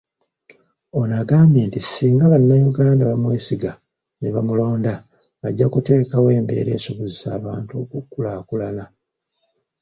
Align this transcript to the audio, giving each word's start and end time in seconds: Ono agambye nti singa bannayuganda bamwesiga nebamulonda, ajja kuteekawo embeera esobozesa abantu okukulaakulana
Ono 0.99 1.13
agambye 1.21 1.61
nti 1.67 1.79
singa 1.89 2.31
bannayuganda 2.33 3.03
bamwesiga 3.11 3.71
nebamulonda, 4.21 4.93
ajja 5.47 5.65
kuteekawo 5.73 6.27
embeera 6.39 6.71
esobozesa 6.77 7.27
abantu 7.37 7.71
okukulaakulana 7.83 8.85